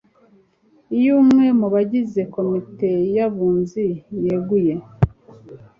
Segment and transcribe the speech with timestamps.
[0.97, 3.85] iyo umwe mu bagize komite y abunzi
[4.23, 4.73] yeguye